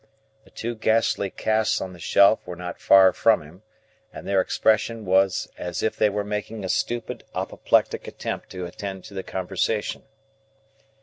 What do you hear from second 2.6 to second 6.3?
far from him, and their expression was as if they were